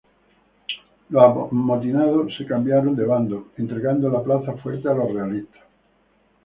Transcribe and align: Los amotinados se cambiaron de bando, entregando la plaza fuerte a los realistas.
Los 1.09 1.23
amotinados 1.51 2.35
se 2.35 2.47
cambiaron 2.47 2.95
de 2.95 3.05
bando, 3.05 3.49
entregando 3.57 4.09
la 4.09 4.23
plaza 4.23 4.53
fuerte 4.57 4.89
a 4.89 4.95
los 4.95 5.13
realistas. 5.13 5.61